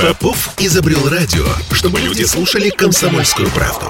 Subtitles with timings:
[0.00, 3.86] Попов изобрел радио, чтобы люди слушали комсомольскую правду.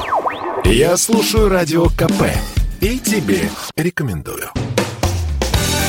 [0.64, 2.22] Я слушаю радио КП
[2.80, 4.50] и тебе рекомендую.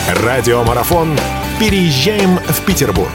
[0.10, 1.18] Радиомарафон
[1.58, 3.14] «Переезжаем в Петербург».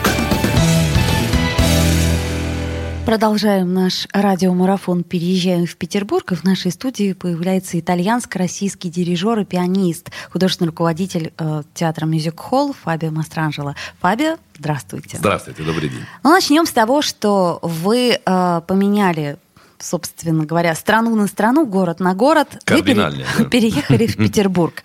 [3.07, 6.33] Продолжаем наш радиомарафон «Переезжаем в Петербург».
[6.33, 12.73] И в нашей студии появляется итальянско-российский дирижер и пианист, художественный руководитель э, театра Мюзик Холл
[12.73, 13.75] Фабио Мастранжело.
[14.01, 15.19] Фабио, здравствуйте.
[15.19, 16.01] Здравствуйте, добрый день.
[16.23, 19.37] Ну, начнем с того, что вы э, поменяли
[19.79, 22.49] собственно говоря, страну на страну, город на город.
[22.65, 23.27] Кардинально.
[23.37, 24.83] Вы переехали в Петербург.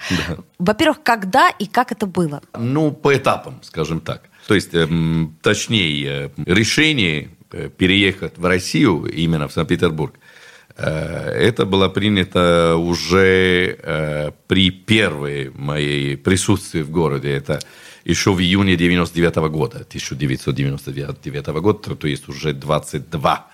[0.58, 2.42] Во-первых, когда и как это было?
[2.58, 4.24] Ну, по этапам, скажем так.
[4.48, 7.30] То есть, эм, точнее, э, решение
[7.78, 10.14] переехать в Россию, именно в Санкт-Петербург,
[10.76, 17.30] э, это было принято уже э, при первой моей присутствии в городе.
[17.32, 17.60] Это
[18.06, 23.48] еще в июне 99 года, 1999 года, то есть уже 22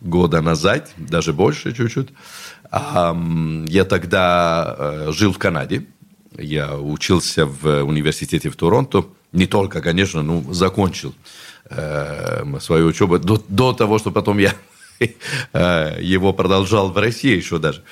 [0.00, 2.08] года назад, даже больше чуть-чуть.
[2.72, 5.86] Я тогда жил в Канаде,
[6.36, 11.14] я учился в университете в Торонто, не только, конечно, ну, закончил
[11.70, 14.52] э, свою учебу до, до того, что потом я
[15.52, 17.82] э, его продолжал в России еще даже.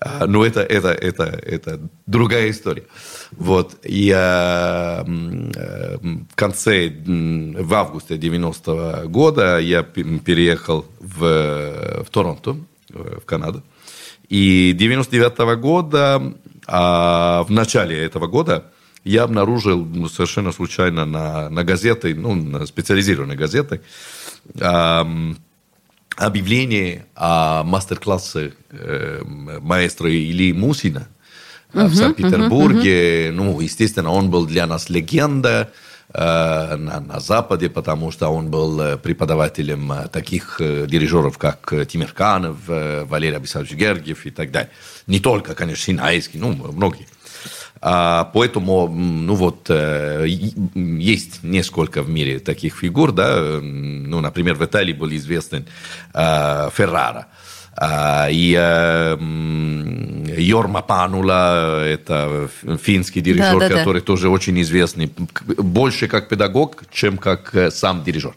[0.00, 2.84] Э, но это, это, это, это другая история.
[3.32, 3.76] Вот.
[3.84, 12.56] И э, в конце, в августе 90 -го года я переехал в, в Торонто,
[12.88, 13.62] в Канаду.
[14.28, 16.34] И 99 -го года,
[16.66, 18.64] а в начале этого года,
[19.04, 23.80] я обнаружил ну, совершенно случайно на, на газеты, ну, на специализированной газеты,
[24.54, 25.04] э,
[26.16, 31.08] объявление о мастер-классе э, маэстро Ильи Мусина
[31.72, 33.28] uh-huh, в Санкт-Петербурге.
[33.28, 33.32] Uh-huh, uh-huh.
[33.32, 35.70] Ну, естественно, он был для нас легенда
[36.12, 42.56] э, на, на Западе, потому что он был э, преподавателем э, таких дирижеров, как Тимирканов,
[42.66, 44.70] Валерий Абисович Гергиев и так далее.
[45.06, 47.06] Не только, конечно, Синайский, ну, многие.
[47.80, 54.64] А, поэтому, ну вот, э, есть несколько в мире таких фигур, да, ну, например, в
[54.64, 55.66] Италии был известен
[56.14, 57.28] э, Феррара.
[57.76, 59.16] А, и э,
[60.36, 62.50] Йорма Панула, это
[62.82, 64.06] финский дирижер, да, да, который да.
[64.06, 65.12] тоже очень известный,
[65.56, 68.34] больше как педагог, чем как сам дирижер.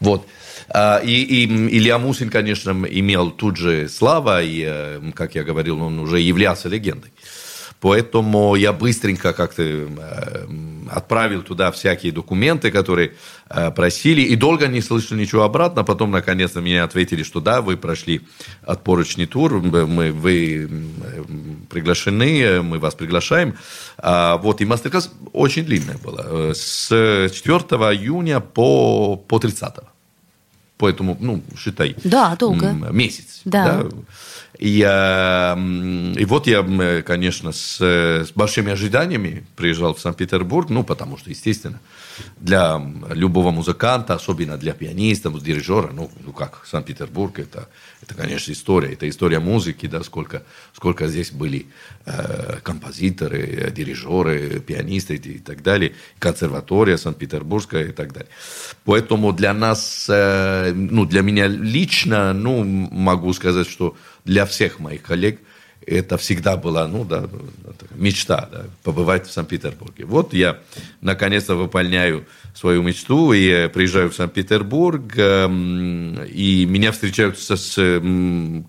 [0.00, 0.26] Вот.
[0.70, 5.98] А, и, и Илья Мусин, конечно, имел тут же слава, и, как я говорил, он
[5.98, 7.10] уже являлся легендой.
[7.80, 10.46] Поэтому я быстренько как-то э,
[10.90, 13.12] отправил туда всякие документы, которые
[13.48, 15.84] э, просили, и долго не слышал ничего обратно.
[15.84, 18.22] Потом, наконец-то, мне ответили, что да, вы прошли
[18.66, 20.68] отборочный тур, мы, вы
[21.70, 23.54] приглашены, мы вас приглашаем.
[23.96, 27.58] А, вот, и мастер-класс очень длинный был, э, с 4
[27.94, 29.97] июня по, по 30.
[30.78, 31.96] Поэтому, ну, считай.
[32.04, 32.70] Да, долго.
[32.70, 33.40] Месяц.
[33.44, 33.82] Да.
[33.82, 33.88] да?
[34.58, 41.30] И, и вот я, конечно, с, с большими ожиданиями приезжал в Санкт-Петербург, ну, потому что,
[41.30, 41.80] естественно,
[42.36, 42.80] для
[43.10, 47.68] любого музыканта, особенно для пианиста, дирижера, ну, ну как, Санкт-Петербург, это,
[48.02, 50.42] это, конечно, история, это история музыки, да, сколько,
[50.72, 51.66] сколько здесь были
[52.06, 58.30] э, композиторы, дирижеры, пианисты и, так далее, консерватория Санкт-Петербургская и так далее.
[58.84, 65.02] Поэтому для нас, э, ну, для меня лично, ну, могу сказать, что для всех моих
[65.02, 65.40] коллег
[65.88, 67.28] это всегда была, ну да,
[67.98, 70.04] мечта, да, побывать в Санкт-Петербурге.
[70.04, 70.58] Вот я
[71.00, 77.90] наконец-то выполняю свою мечту и приезжаю в Санкт-Петербург, эм, и меня встречают с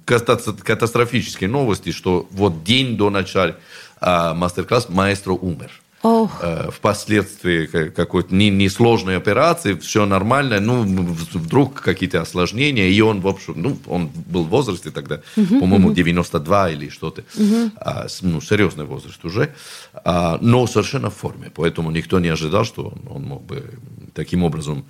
[0.05, 3.55] катастрофической новостью, что вот день до начала
[4.01, 5.71] а, мастер-класс маэстро умер.
[6.01, 6.29] Oh.
[6.71, 13.77] Впоследствии какой-то несложной операции, все нормально, ну, вдруг какие-то осложнения, и он, в общем, ну,
[13.85, 15.95] он был в возрасте тогда, uh-huh, по-моему, uh-huh.
[15.95, 17.71] 92 или что-то, uh-huh.
[17.75, 19.53] а, ну, серьезный возраст уже,
[19.93, 23.69] а, но совершенно в форме, поэтому никто не ожидал, что он, он мог бы
[24.13, 24.85] таким образом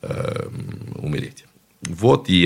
[0.00, 0.48] э,
[0.94, 1.44] умереть.
[1.82, 2.44] Вот, и,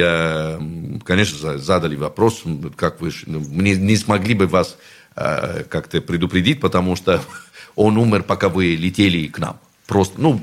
[1.05, 2.45] конечно, задали вопрос,
[2.77, 4.79] как вы, ну, не, не смогли бы вас
[5.15, 7.21] э, как-то предупредить, потому что
[7.77, 9.61] он умер, пока вы летели к нам.
[9.87, 10.41] Просто, ну,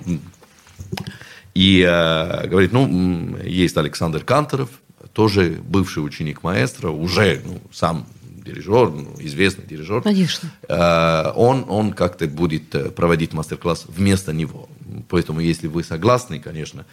[1.53, 4.69] и э, говорит, ну, есть Александр Канторов,
[5.11, 10.01] тоже бывший ученик маэстро, уже ну, сам дирижер, ну, известный дирижер.
[10.01, 10.49] Конечно.
[10.67, 14.69] Э, он, он как-то будет э, проводить мастер-класс вместо него.
[15.09, 16.85] Поэтому, если вы согласны, конечно,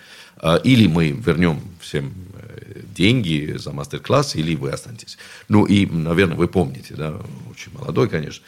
[0.42, 2.12] э, или мы вернем всем
[2.94, 5.18] деньги за мастер-класс, или вы останетесь.
[5.48, 7.20] Ну и, наверное, вы помните, да,
[7.50, 8.44] очень молодой, конечно.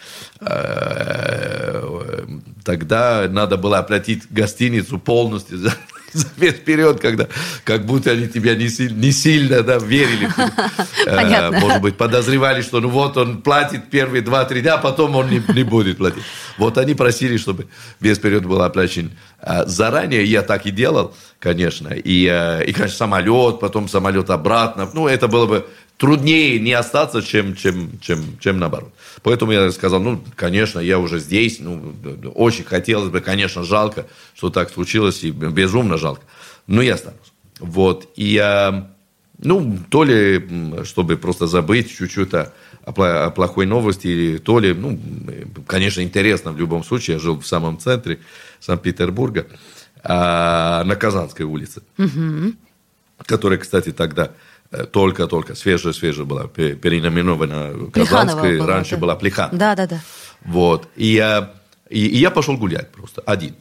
[2.65, 5.75] Тогда надо было оплатить гостиницу полностью за,
[6.65, 7.29] период, когда
[7.65, 10.29] как будто они тебя не, не сильно да, верили.
[11.05, 11.61] Понятно.
[11.61, 15.43] Может быть, подозревали, что ну вот он платит первые два-три дня, а потом он не,
[15.55, 16.23] не будет платить.
[16.59, 17.67] Вот они просили, чтобы
[18.01, 19.11] весь период был оплачен
[19.67, 20.25] заранее.
[20.25, 21.89] Я так и делал, конечно.
[21.89, 22.25] И,
[22.67, 24.89] и конечно, самолет, потом самолет обратно.
[24.93, 25.67] Ну, это было бы
[26.03, 28.93] труднее не остаться, чем, чем, чем, чем наоборот.
[29.23, 31.95] Поэтому я сказал, ну, конечно, я уже здесь, ну,
[32.35, 36.23] очень хотелось бы, конечно, жалко, что так случилось, и безумно жалко,
[36.67, 37.33] но я останусь.
[37.61, 38.91] Вот, и я,
[39.39, 40.45] ну, то ли,
[40.83, 42.53] чтобы просто забыть чуть-чуть о,
[42.85, 44.99] о плохой новости, то ли, ну,
[45.69, 48.19] конечно, интересно в любом случае, я жил в самом центре
[48.59, 49.47] Санкт-Петербурга,
[50.03, 52.55] а, на Казанской улице, угу.
[53.25, 54.33] которая, кстати, тогда
[54.93, 59.01] только-только, свежая-свежая была, переименована Казанской, была, раньше да.
[59.01, 59.51] была Плехан.
[59.53, 60.01] Да, да, да.
[60.45, 61.53] Вот, и я,
[61.89, 63.55] и, и я пошел гулять просто, один.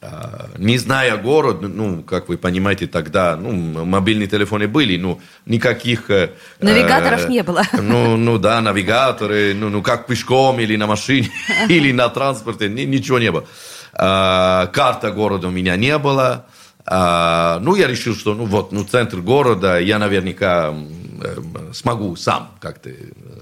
[0.00, 6.08] А, не зная город, ну, как вы понимаете, тогда, ну, мобильные телефоны были, ну, никаких...
[6.10, 6.30] Э,
[6.60, 7.64] Навигаторов э, не было.
[7.72, 11.30] Ну, ну, да, навигаторы, ну, ну, как пешком или на машине,
[11.68, 13.44] или на транспорте, ничего не было.
[13.92, 16.46] А, карта города у меня не было.
[16.90, 20.74] А, ну, я решил, что, ну, вот, ну, центр города, я наверняка
[21.22, 21.36] э,
[21.74, 22.90] смогу сам как-то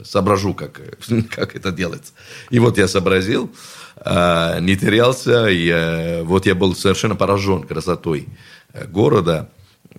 [0.05, 0.81] соображу, как,
[1.31, 2.13] как это делается.
[2.51, 3.53] И вот я сообразил,
[4.05, 8.27] э, не терялся, и э, вот я был совершенно поражен красотой
[8.89, 9.49] города,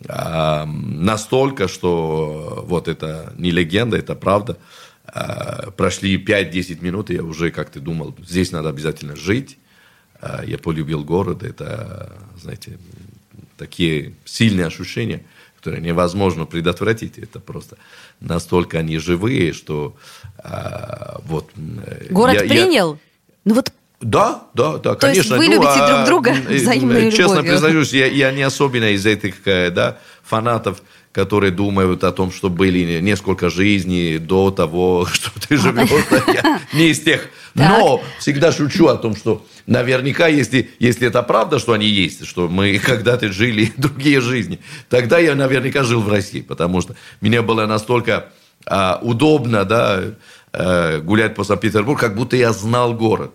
[0.10, 4.58] а, настолько, что вот это не легенда, это правда.
[5.06, 9.58] А, прошли 5-10 минут, и я уже как-то думал, здесь надо обязательно жить.
[10.46, 12.12] Я полюбил город, это,
[12.42, 12.80] знаете,
[13.58, 15.24] такие сильные ощущения,
[15.58, 17.18] которые невозможно предотвратить.
[17.18, 17.78] Это просто
[18.20, 19.96] настолько они живые, что
[20.38, 21.50] а, вот...
[21.56, 22.94] Э, Город я, принял?
[22.94, 23.00] Я...
[23.46, 25.20] Ну вот да, да, да, То конечно.
[25.20, 27.52] Есть вы ну, любите а, друг друга взаимной Честно любовью.
[27.52, 32.52] признаюсь, я, я не особенно из этих э, да, фанатов, которые думают о том, что
[32.52, 35.90] были несколько жизней до того, что ты живешь.
[36.28, 37.28] Я не из тех.
[37.56, 42.48] Но всегда шучу о том, что наверняка, если, если это правда, что они есть, что
[42.48, 44.60] мы когда-то жили другие жизни,
[44.90, 48.28] тогда я наверняка жил в России, потому что мне было настолько
[48.68, 50.04] а, удобно да,
[51.00, 53.34] гулять по Санкт-Петербургу, как будто я знал город.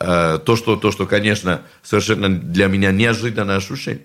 [0.00, 4.04] А, то, что, то, что, конечно, совершенно для меня неожиданное ощущение.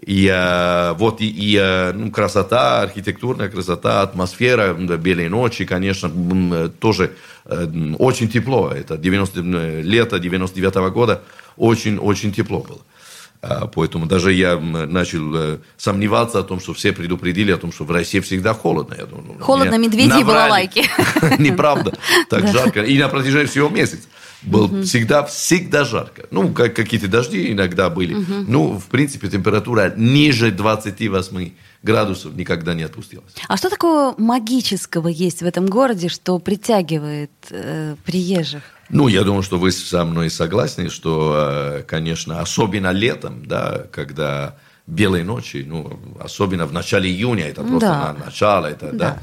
[0.00, 7.12] И а, вот и, и а, ну, красота, архитектурная красота, атмосфера, белые ночи, конечно, тоже
[7.44, 8.70] э, очень тепло.
[8.70, 9.40] Это 90,
[9.82, 11.22] лето 99 -го года,
[11.56, 12.80] очень-очень тепло было.
[13.40, 17.84] А, поэтому даже я начал э, сомневаться о том, что все предупредили о том, что
[17.84, 18.96] в России всегда холодно.
[18.98, 20.84] Я думаю, ну, холодно, медведи и балалайки.
[21.38, 21.92] Неправда,
[22.28, 22.82] так жарко.
[22.82, 24.08] И на протяжении всего месяца.
[24.42, 24.82] Был угу.
[24.82, 26.26] всегда, всегда жарко.
[26.30, 28.14] Ну, как какие-то дожди иногда были.
[28.14, 28.34] Угу.
[28.46, 31.52] Ну, в принципе, температура ниже 28
[31.82, 33.32] градусов никогда не опустилась.
[33.48, 38.62] А что такого магического есть в этом городе, что притягивает э, приезжих?
[38.90, 44.56] Ну, я думаю, что вы со мной согласны, что, э, конечно, особенно летом, да, когда
[44.86, 48.12] белые ночи, ну, особенно в начале июня, это просто да.
[48.12, 49.22] на начало, это, да, да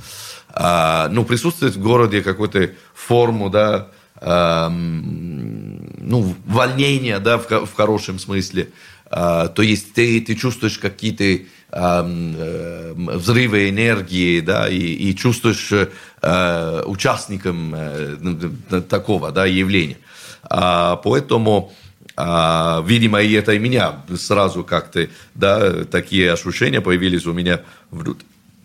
[0.55, 3.89] а, ну, присутствует в городе какую-то форму, да,
[4.27, 8.69] ну, волнение, да, в, в хорошем смысле.
[9.09, 16.83] А, то есть ты, ты чувствуешь какие-то э, взрывы энергии, да, и, и чувствуешь э,
[16.85, 19.97] участником э, такого, да, явления.
[20.43, 21.73] А, поэтому,
[22.17, 27.61] а, видимо, и это и меня сразу как-то, да, такие ощущения появились у меня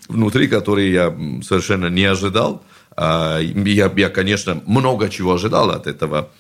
[0.09, 2.65] внутри, которые я совершенно не ожидал.
[2.97, 6.31] А, я, я, конечно, много чего ожидал от этого,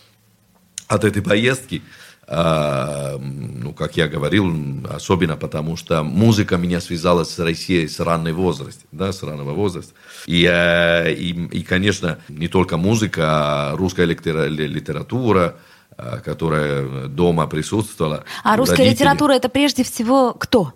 [0.88, 1.82] от этой поездки.
[2.26, 4.52] А, ну, как я говорил,
[4.88, 9.92] особенно потому, что музыка меня связала с Россией с раннего возраста, да, с раннего возраста.
[10.26, 15.56] И, э, и, и, конечно, не только музыка, а русская литература,
[15.96, 18.24] а, которая дома присутствовала.
[18.42, 18.94] А русская родители.
[18.94, 20.72] литература это прежде всего кто?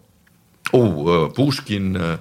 [0.72, 2.18] О, э, Пушкин, э, э,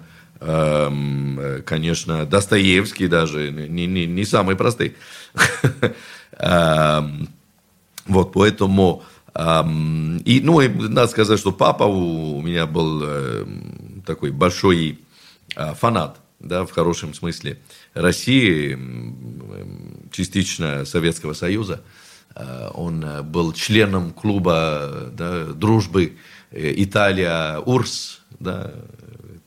[1.65, 4.95] конечно, Достоевский даже, не, не, не самый простой.
[6.37, 7.29] Эм,
[8.05, 9.03] вот, поэтому...
[9.35, 13.45] Эм, и, ну, и надо сказать, что папа у меня был э,
[14.05, 14.99] такой большой
[15.55, 17.59] э, фанат, да, в хорошем смысле,
[17.93, 18.77] России,
[20.11, 21.81] частично Советского Союза.
[22.73, 26.17] Он был членом клуба да, дружбы
[26.51, 28.73] Италия УРС, да,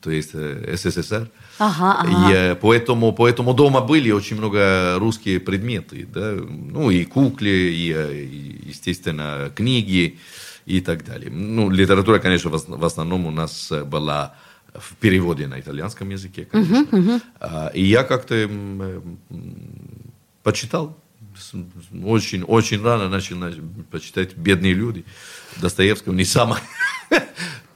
[0.01, 1.29] то есть э, СССР.
[1.59, 2.31] Ага, ага.
[2.31, 7.93] И э, поэтому, поэтому дома были очень много русские предметы, да, ну и куклы, и,
[7.95, 10.19] э, и естественно книги,
[10.65, 11.31] и так далее.
[11.31, 14.35] Ну, литература, конечно, в основном у нас была
[14.73, 16.83] в переводе на итальянском языке, конечно.
[16.91, 17.73] Uh-huh, uh-huh.
[17.73, 18.49] И я как-то
[20.43, 20.97] почитал
[22.03, 23.37] очень, очень рано начал
[23.91, 25.05] почитать «Бедные люди»
[25.61, 26.61] Достоевского, не самое,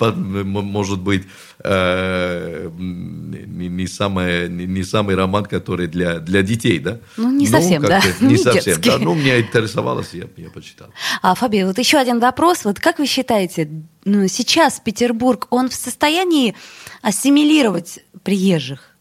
[0.10, 1.24] может быть,
[1.64, 7.00] э, не, самое, не, самый роман, который для, для детей, да?
[7.18, 8.02] Ну, не совсем, да.
[8.22, 8.90] Не, не совсем, детский.
[8.90, 8.98] да.
[8.98, 10.88] Ну, меня интересовалось, я, я почитал.
[11.22, 12.66] А, Фаби, вот еще один вопрос.
[12.66, 13.70] Вот как вы считаете,
[14.06, 16.56] ну, сейчас Петербург, он в состоянии
[17.02, 18.92] ассимилировать приезжих?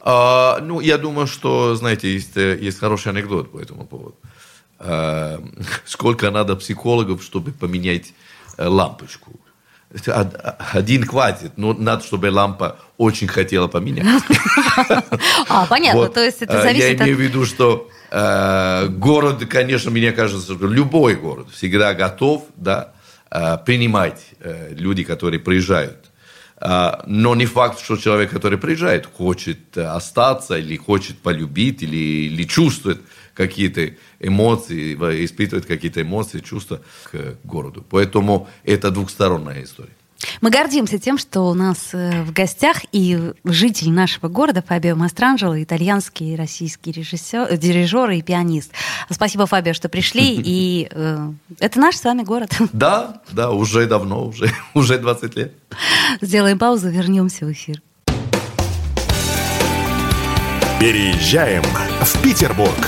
[0.00, 4.16] А, ну, я думаю, что, знаете, есть, э, есть хороший анекдот по этому поводу.
[4.78, 5.42] А,
[5.84, 8.14] сколько надо психологов, чтобы поменять
[8.56, 9.32] э, лампочку?
[10.72, 14.06] Один хватит, но надо, чтобы лампа очень хотела поменять.
[15.48, 17.00] А, понятно, то есть это а, зависит от...
[17.00, 22.44] Я имею в виду, что э, город, конечно, мне кажется, что любой город всегда готов
[22.56, 22.92] да,
[23.64, 24.20] принимать
[24.70, 26.08] люди, которые приезжают
[26.60, 33.00] но не факт, что человек, который приезжает, хочет остаться или хочет полюбить или, или чувствует
[33.38, 37.84] какие-то эмоции, испытывает какие-то эмоции, чувства к городу.
[37.88, 39.92] Поэтому это двухсторонняя история.
[40.40, 45.62] Мы гордимся тем, что у нас э, в гостях и житель нашего города Фабио Мастранджело,
[45.62, 48.72] итальянский и российский режиссер, дирижер и пианист.
[49.08, 50.34] Спасибо, Фабио, что пришли.
[50.44, 51.30] И э,
[51.60, 52.50] это наш с вами город.
[52.72, 55.54] Да, да, уже давно, уже, уже 20 лет.
[56.20, 57.80] Сделаем паузу, вернемся в эфир.
[60.80, 61.62] Переезжаем
[62.02, 62.78] в Петербург.